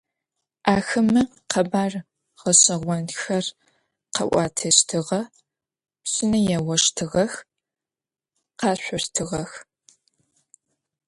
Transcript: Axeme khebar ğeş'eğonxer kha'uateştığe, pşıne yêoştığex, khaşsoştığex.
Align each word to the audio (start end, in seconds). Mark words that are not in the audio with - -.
Axeme 0.75 1.21
khebar 1.51 1.93
ğeş'eğonxer 2.41 3.45
kha'uateştığe, 4.13 5.19
pşıne 6.03 6.39
yêoştığex, 6.47 7.33
khaşsoştığex. 8.59 9.51